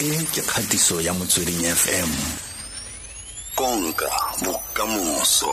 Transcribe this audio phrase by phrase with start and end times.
[0.00, 2.08] e ke kgatiso ya motsweding fm
[3.52, 4.08] konka
[4.40, 5.52] bokamoso.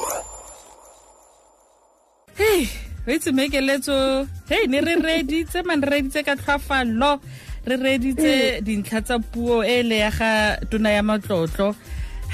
[2.39, 2.63] Hei
[3.03, 4.23] o itse mekeletso.
[4.47, 7.19] Hei ne re reditse man re reditse ka tlhoafalo
[7.67, 10.31] re reditse dintlha tsa puo e le ya ga
[10.71, 11.75] tona ya matlotlo.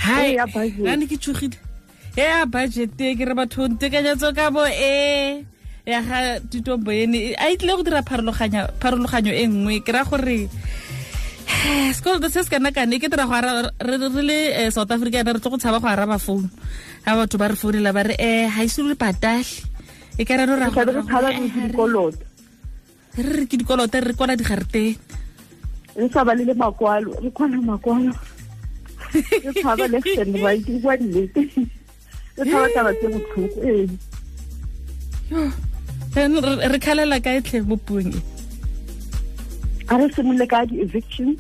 [0.06, 1.58] Hai ane ke tshogile.
[2.14, 5.42] E ya budgete ke re batho ntekanyetso ka bo e.
[5.90, 9.82] Ya ga titombo ene a itlile go dira pharologanyo e nngwe.
[9.82, 10.46] Ke ra gore
[11.94, 13.26] sekoloto se se kana kane ke dira
[13.80, 16.50] re le eh, south africa re tlo go tshaba go araba founu
[17.06, 19.46] ga batho ba re founela ba re um ga ise le patale.
[20.18, 20.66] E ka reno re
[23.18, 24.98] re ke dikoloto re kwala digareteng
[25.96, 28.14] re sa ba le le makwalo re kwala makwalo.
[29.14, 31.42] Re tshaba left and right kwa nnete.
[32.38, 33.88] Re tshaba taba tse botlhoko ee.
[36.74, 38.22] Re kgalela ka etlhe mo puong e?
[39.90, 41.38] A re simolole ka di-evictions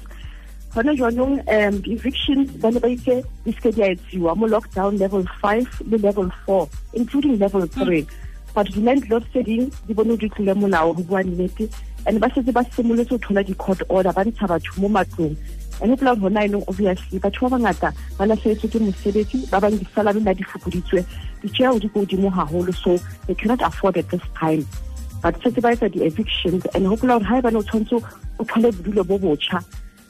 [0.74, 4.98] gone jaanong um di-evictions ba ne ba itse di seke di a etsiwa mo lockdown
[4.98, 8.08] level five le level four including level three.
[8.56, 11.70] But di-landlord tse ding di bone di tlile molao go bua nnete
[12.10, 15.38] and ba setse ba simolotse go tlhola di-court order ba ntsha batho mo matlong.
[15.82, 20.26] And epela gona enong obviously batho ba bangata ba latlhetswe ke mosebetsi ba bang di-salary
[20.26, 21.06] na di fokoditswe
[21.46, 22.98] ditšeo di ko godimo gagolo so
[23.30, 24.66] they cannot afford at this time.
[25.22, 28.02] But setse ba etsa di-evictions and gopola gore ga e bane o tshwanetse
[28.42, 29.62] o thole bodulo bo botšha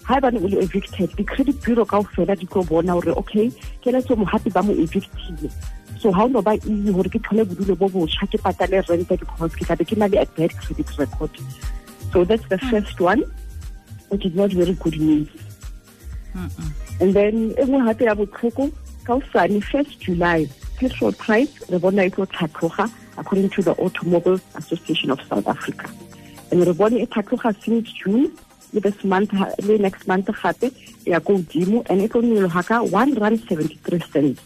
[0.10, 3.52] e bane o le evicted di-credit bureau kao fela di tlo bona gore okay
[3.82, 5.50] Keletso Mohapi ba mo evictile.
[6.00, 9.16] So ga o no ba easy gore ke thole bodulo bo botšha ke patale rente
[9.20, 11.32] because ke tlabe ke na le a bad credit record.
[12.12, 13.24] So that's the first one
[14.10, 15.30] which is not very good news.
[17.00, 18.72] And then e nngwe gape ya botlhoko
[19.06, 24.40] ka osane first july petrol price re bona e tlo tlhatlhoga according to the automobile
[24.56, 25.88] association of south africa.
[26.52, 28.32] And re bone e tlhatlhoga since june
[28.74, 29.32] le this month
[29.68, 30.72] le next month gape
[31.06, 34.42] ya ko godimo and e tlo nyologa ka one rand seventy three cents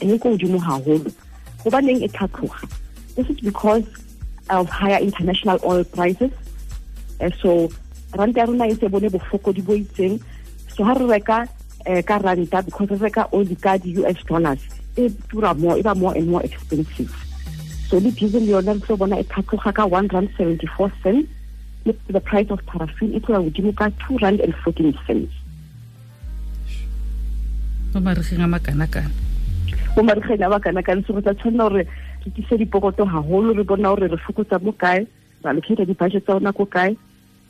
[0.00, 1.10] and e ko godimo gagolo
[1.64, 2.68] gobaneng e tlhatlhoga
[3.14, 3.84] this is because
[4.50, 6.30] of higher international oil prices.
[7.20, 7.68] Uh, so
[8.12, 9.76] ranta ya rona e se bone bofokodi bo
[10.74, 11.48] so ha re reka
[12.04, 14.60] ka ranta because re reka oil ka di-us dollars
[14.96, 17.12] e tura more e more and more expensive.
[17.88, 21.28] So le diesel yona re tlo bona e tlhatlhoga ka one rand seventy four cents
[21.84, 25.32] le the price of paraffin e tloya godimo ka two rand and fourteen cents.
[27.94, 29.10] Mo marigeng a makana-kana.
[29.96, 31.86] Mo marigeng a makana-kana so re tla tshwanela gore
[32.24, 36.52] re tise dipokoto gagolo re bona gore re fokotsa mo kae re allocata di-budget tsa
[36.52, 36.96] ko kae.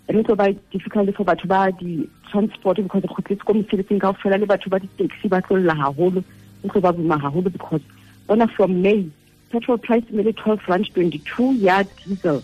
[0.08, 4.12] And e tlo ba difficult for batho ba di-transport because re kgotletse ko mosebetsing kao
[4.18, 6.24] fela le batho ba di-taxi ba tlolla gagolo
[6.64, 7.82] e tlo ba gagolo because
[8.26, 9.06] bona from may
[9.50, 12.42] petrol price e le twelve rand twenty-two ya diesel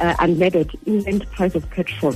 [0.00, 2.14] uh, unleaded inland price of petrol.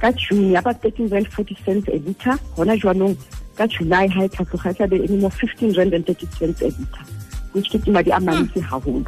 [0.00, 3.16] Ka june ya ba thirteen rand forty cents a liter gona jaanong
[3.56, 6.66] ka july ha e tlhatlhoga e tlabe e mo fifteen rand and thirty cents a
[6.66, 7.04] liter
[7.52, 9.04] which ke madi a mantsi gagolo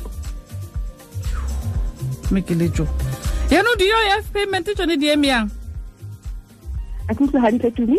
[2.30, 2.86] mekeletso.
[3.50, 5.50] Yaanong di-uif payment tsone di eme yang?
[7.08, 7.98] A ke utlwe gantle tumi?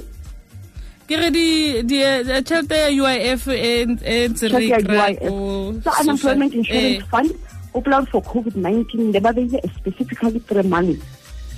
[1.07, 3.85] Ke re tšhelete ya uif e
[4.28, 4.67] ntse re
[6.01, 7.31] unemployment insurance fund
[7.78, 11.02] o plan for covid-19 le ba beile specifically three months.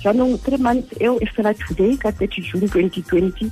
[0.02, 3.46] Jaanong three months eo e fela today ka thirty june twenty twenty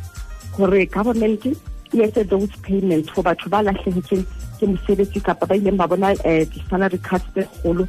[0.57, 4.25] gore government e etse those payments for batho ba latlhegetseng
[4.61, 6.13] ke mosebetsi kapa ba ileng ba bona
[6.55, 7.89] di-salary cuts tse kgolo.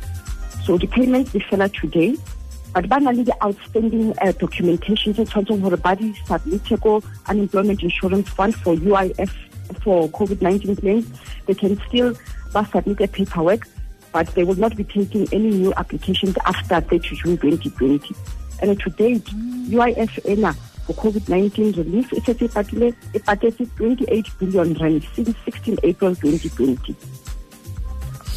[0.63, 2.15] So di-payments di fela today.
[2.73, 8.31] But ba na le di-outstanding uh, documentation tse tshwanetseng gore ba di-submite ko unemployment insurance
[8.39, 9.35] fund for uif
[9.83, 11.05] for covid-19 claims.
[11.47, 12.15] They can still
[12.55, 13.67] ba submit a paperwork
[14.11, 18.15] but they will not be taking any new applications after 30 June 2020.
[18.61, 19.25] And to date,
[19.69, 20.53] UIF ena
[20.85, 26.95] for COVID-19 relief e patetse 28 billion rand since 16 April 2020.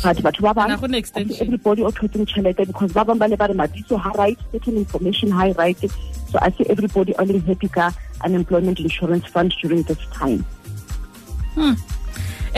[0.02, 0.70] But batho ba bang
[1.40, 4.76] everybody o thotseng tšhelete because ba bang ba ne ba re mabitso ha right certain
[4.76, 5.78] information ha right
[6.30, 7.92] so I see everybody all happy ka
[8.24, 10.44] unemployment insurance fund during this time.
[11.54, 11.74] Hmm.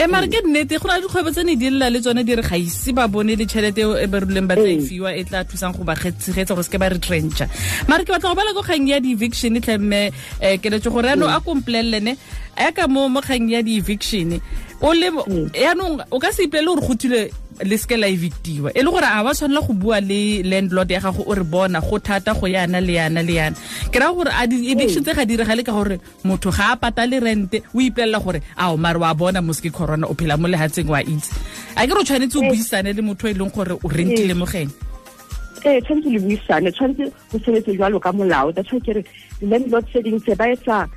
[0.05, 2.35] E mare ke nnete go na le dikgwebo tse ne di lela le tsone di
[2.37, 5.25] re ga ise ba bone le tšhelete e ba rileng ba tla e fiwa e
[5.25, 7.49] tla thusang go ba tshegetsa gore se ke ba retrencha
[7.89, 11.41] mare ke batla go bala ko kgang ya di-eviction tlemme um keletso gore yaanong a
[11.41, 12.21] kompolelelene
[12.53, 14.37] a ka mo mo kgang ya di-eviction
[14.85, 15.09] o le
[15.57, 17.31] yaanong o ka se ipolele gore go thile
[17.65, 21.01] le seke la evictiwa e le gore a ba tshwanela go bua le landlord ya
[21.01, 23.57] gago o re bona go thata go yana le yana le yana.
[23.91, 27.21] Ke raya gore a di-eviction tse ga diregale ka gore motho ga a pata le
[27.21, 31.01] rente o ipelela gore ao maare wa bona moske corona o phela mo lehatseng wa
[31.01, 31.33] itse.
[31.77, 34.69] A ke re o tshwanetse o buisane le motho e leng gore o rentile mogeng?
[35.65, 38.53] Ee tshwanetse le buisane tshwanetse go sebetse jalo ka molao.
[38.53, 39.05] That's why kere
[39.41, 40.89] di-landlord tse dingwe tse ba etsa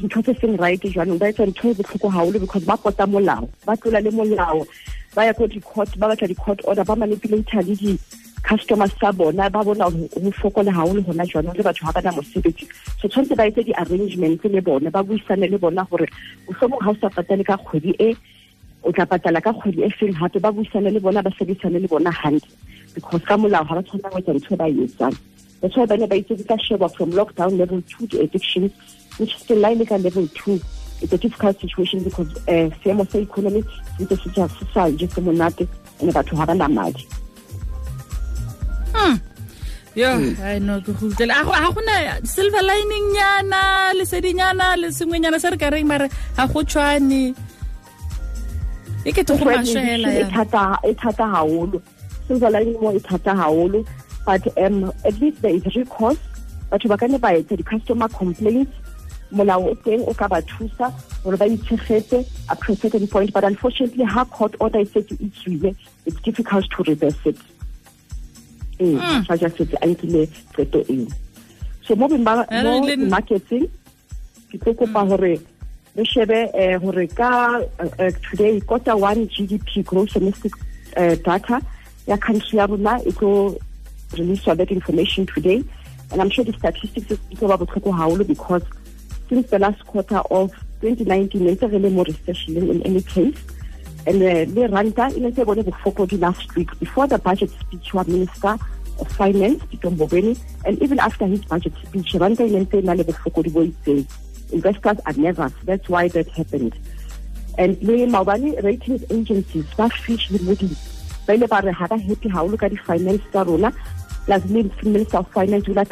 [0.00, 3.44] dintho tse seng right jwanong ba etsa ntho e botlhoko gagolo because ba pota molao
[3.66, 4.64] ba tlola le molao
[5.14, 9.60] ba ya ko di-court ba batla di-court order ba manipulator le di-customers tsa bona ba
[9.60, 12.64] bona go fokole gagolo gona jwanong le batho ga ba na mosebetsi.
[12.96, 16.08] So tshwanetse ba etse di-arrangements le bone ba buisane le bona gore
[16.48, 18.16] mohlomong ga o sa patale ka kgwedi e
[18.82, 21.88] o tla patala ka kgwedi e feng gape ba buisane le bona ba sebedisane le
[21.88, 22.48] bona hantle.
[22.94, 25.16] Because ka molao ga ba tshwanela go etsa ntho e ba e etsang
[25.60, 28.72] that's why ba ne ba itse ka sheba from lockdown level two to addiction
[29.18, 30.60] which still line ka level two.
[31.02, 33.62] It's a difficult situation because uh, seemo sa economy
[33.96, 35.68] se ntse se sa je se monate
[36.00, 37.06] ene batho ga ba na madi.
[39.94, 40.10] Yo
[40.48, 43.62] i no ke go utlwela ga gona silver lining nyana
[43.98, 47.34] lesedinyana le sengwenyana se re ka reng mare ga go tshwane.
[49.04, 51.82] E ke go mashela e thata haholo.
[52.28, 53.84] Silver lining mo e thata haholo
[54.30, 56.18] but um at least there is recourse.
[56.70, 58.72] Batho ba ka ne ba etsa di-customer complaints.
[59.38, 60.90] Molao o teng o ka ba thusa
[61.24, 62.18] gore ba itshegetse
[62.48, 65.74] up to a certain point but unfortunately ha court order e setse e tswile
[66.06, 67.38] it's difficult to reverse it.
[68.78, 68.94] Ee
[69.28, 71.06] fa ja setse a nkile qeto eo.
[71.86, 72.08] So mo
[73.14, 73.66] marketing
[74.50, 75.32] ke tlo kopa gore
[75.96, 80.54] re shebe eh, gore ka eh, eh, today quarter one gdp gross domestic
[81.26, 81.60] data
[82.06, 83.34] ya country ya rona e tlo
[84.18, 85.62] release that information today.
[86.12, 88.62] And i'm sure the statistics tlo ba botlhoko haholo because
[89.28, 90.50] since the last quarter of
[90.82, 93.36] 2019 ntse re le mo recession in any case.
[94.06, 96.76] And uh, le ranta e ne se bone bofokodi last week.
[96.80, 98.56] Before the budget speech wa minister
[98.98, 99.62] of finance
[100.10, 104.06] Beni, and even after his budget speech ranta bo itseng.
[104.52, 105.52] Investors are nervous.
[105.64, 106.74] That's why that happened.
[107.56, 110.78] And le maobane ratings agencies ba Fitch le Moody's
[111.26, 113.70] ba ile ba re ha ba happy haholo ka di-finance tsa rona
[114.38, 115.84] le minister of finance o la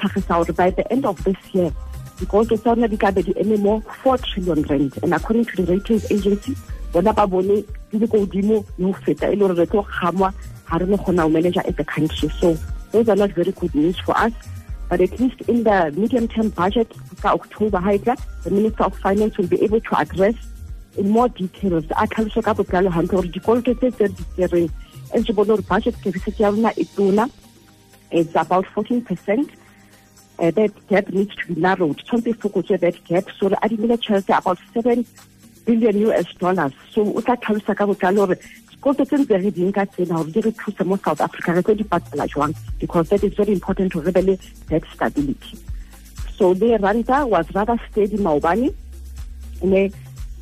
[0.53, 1.73] by the end of this year
[2.19, 3.33] because tsa rona di ka be di
[4.03, 4.99] four trillion rand.
[5.03, 6.57] And according to the ratings agency
[6.93, 8.27] bona ba bone di go
[9.05, 12.29] feta re re manager country.
[12.41, 12.59] So
[12.93, 14.33] those are not very good news for us.
[14.89, 16.93] But at least in the medium term budget
[17.25, 17.81] october
[18.45, 20.35] the minister of finance will be able to address
[20.97, 21.85] in more details.
[21.91, 24.71] A tlhalose ka botlalo gantle gore dikoloto tse tse di tsereng
[25.15, 27.29] e budget deficit ya rona
[28.11, 29.51] it's about 14 percent
[30.39, 31.99] uh, that gap needs to be narrowed.
[31.99, 33.25] Tshwanetse e fokotswe that gap.
[33.39, 35.05] So re adimile tšhelete about seven
[35.67, 36.73] billion us dollars.
[36.93, 38.37] So o tla tlhalosa ka botlalo gore
[38.73, 40.53] sekoloto tse ntse re ding ka tsena gore di
[41.05, 41.85] south africa di
[42.79, 44.13] because that is very important to re
[44.69, 45.59] debt stability.
[46.37, 48.73] So the ranta was rather steady maobane.
[49.63, 49.93] Ene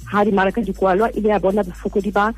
[0.04, 2.34] ha dimaraka di kwalwa ile ya bona bofokodi ba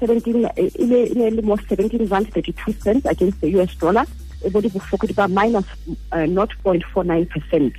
[0.00, 4.06] 17 ile ile le mo 17 rand 32 cents against the US dollar
[4.44, 5.64] e bodi bofokodi ba minus
[6.12, 7.74] uh, 0.49 percent.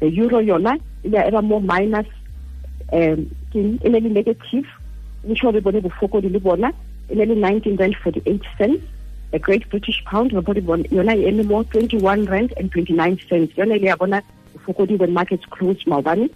[0.00, 2.06] The euro yona ile era mo minus
[2.92, 4.66] um ke ile le negative
[5.24, 6.72] which re bone bofokodi le bona
[7.10, 8.82] ile le 19 rand 48 cents.
[9.30, 13.54] The great british pound re bone yona e mo 21 rand and 29 cents.
[13.56, 14.22] Yona ile ya bona
[14.66, 16.28] when markets closed maobane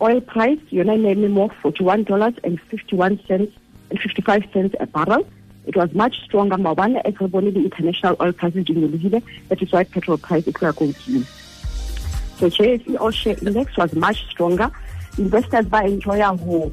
[0.00, 3.52] oil price yona e eme mo 41 dollars and 51 cents
[3.90, 5.24] and 55 cents a barrel
[5.66, 10.18] it was much stronger maobane as the international oil prices nyolohile that is why petrol
[10.18, 11.24] price tloya ko godimo
[12.38, 14.70] so JSE All Share Index was much stronger.
[15.18, 16.72] Investors ba enjoya ho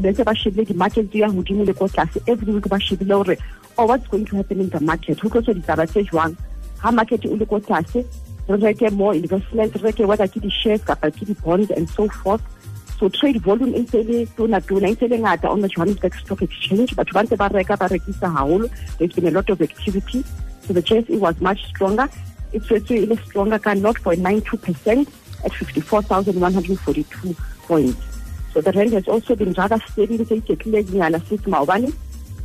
[0.00, 2.22] bese ba shebile di-market di ya godimo le ko tlase.
[2.26, 3.36] Every week ba shebile gore
[3.78, 5.20] oh what's going to happen in the market?
[5.20, 6.36] Go tlo ditaba tse jwang?
[6.80, 8.06] Ha market o le ko tlase
[8.48, 12.42] re reke more investment re reke whether ke di-shares kapa ke di-bonds and so forth
[13.02, 16.94] so trade volume e ntse tona tona e ntse ngata on the johannesburg stock exchange.
[16.94, 18.70] Batho ba ntse ba reka ba rekisa haholo.
[18.98, 20.22] There's been a lot of activity.
[20.62, 22.06] So the jse was much stronger.
[22.54, 25.08] E tswetswe e le stronger ka 0.92 percent
[25.42, 27.34] at 54,142
[27.66, 27.98] points.
[28.54, 30.22] So the rand has also been rather steady.
[30.22, 31.90] Ntse iketlile nyana since maobane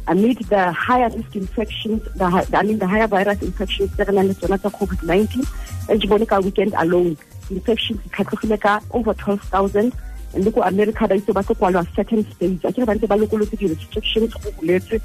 [0.08, 4.74] amid the higher risk infections, the, I mean the higher virus infections le tsona tsa
[4.74, 5.46] COVID-19
[5.94, 7.18] e ke bone ka weekend alone
[7.52, 8.00] infections
[8.92, 10.07] over 12,000 and
[10.38, 12.66] le ko america ba itse ba tlo kwalwa certain states.
[12.66, 15.02] A kere ba ntse ba lokolotse di-restrictions go boletswe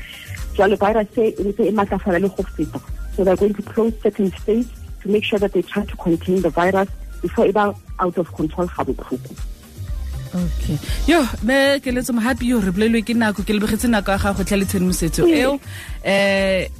[0.56, 2.80] jalo virus e ntse e maatlafala le go feta.
[3.16, 4.68] So they're going to close certain states
[5.02, 6.88] to make sure that they try to contain the virus
[7.20, 9.32] before e ba out of control ga botlhoko.
[10.32, 10.78] Okay.
[11.06, 14.56] Yo be keletso mohapi yo re bolelwe ke nako ke lebogetse nako ya gago tlha
[14.56, 15.52] le tshedimosetso eo.
[15.52, 15.60] Um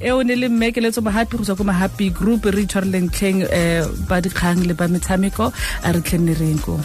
[0.01, 4.07] eo ne le mme keletso mohapi go tswa ko mohapi group re itshwareleng tlheng um
[4.09, 5.53] ba dikgang le ba metshameko
[5.85, 6.81] a re tlhenne reng ko